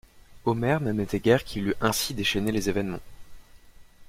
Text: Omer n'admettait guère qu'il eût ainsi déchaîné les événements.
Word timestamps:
Omer 0.45 0.81
n'admettait 0.81 1.19
guère 1.19 1.43
qu'il 1.43 1.67
eût 1.67 1.75
ainsi 1.79 2.15
déchaîné 2.15 2.51
les 2.51 2.69
événements. 2.69 3.03